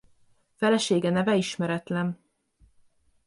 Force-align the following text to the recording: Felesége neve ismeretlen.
Felesége 0.55 1.09
neve 1.09 1.35
ismeretlen. 1.35 2.19